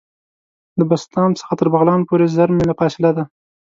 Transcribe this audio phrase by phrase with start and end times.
[0.77, 3.23] له بسطام څخه تر بغلان پوري زر میله فاصله ده.